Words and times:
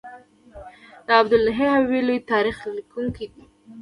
عبدالحی 1.19 1.67
حبیبي 1.73 1.99
لوی 2.07 2.19
تاریخ 2.31 2.57
لیکونکی 2.75 3.25
و. 3.29 3.33